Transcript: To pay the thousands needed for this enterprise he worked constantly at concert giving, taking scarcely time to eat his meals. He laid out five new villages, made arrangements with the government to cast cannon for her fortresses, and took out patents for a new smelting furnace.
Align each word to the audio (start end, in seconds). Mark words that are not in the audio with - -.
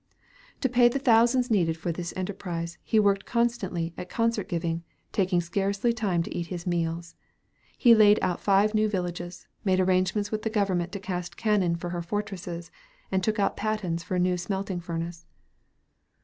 To 0.61 0.67
pay 0.67 0.87
the 0.87 0.97
thousands 0.97 1.51
needed 1.51 1.77
for 1.77 1.91
this 1.91 2.11
enterprise 2.17 2.79
he 2.83 2.99
worked 2.99 3.27
constantly 3.27 3.93
at 3.99 4.09
concert 4.09 4.49
giving, 4.49 4.81
taking 5.11 5.41
scarcely 5.41 5.93
time 5.93 6.23
to 6.23 6.35
eat 6.35 6.47
his 6.47 6.65
meals. 6.65 7.13
He 7.77 7.93
laid 7.93 8.17
out 8.23 8.39
five 8.39 8.73
new 8.73 8.89
villages, 8.89 9.47
made 9.63 9.79
arrangements 9.79 10.31
with 10.31 10.41
the 10.41 10.49
government 10.49 10.91
to 10.93 10.99
cast 10.99 11.37
cannon 11.37 11.75
for 11.75 11.89
her 11.91 12.01
fortresses, 12.01 12.71
and 13.11 13.23
took 13.23 13.37
out 13.37 13.55
patents 13.55 14.01
for 14.01 14.15
a 14.15 14.19
new 14.19 14.37
smelting 14.37 14.79
furnace. 14.79 15.27